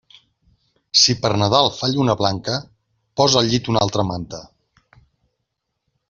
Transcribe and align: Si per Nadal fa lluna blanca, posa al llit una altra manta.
Si 1.01 1.15
per 1.25 1.29
Nadal 1.41 1.67
fa 1.79 1.89
lluna 1.91 2.15
blanca, 2.23 2.55
posa 3.21 3.39
al 3.41 3.51
llit 3.51 3.69
una 3.75 3.83
altra 3.89 4.07
manta. 4.13 4.41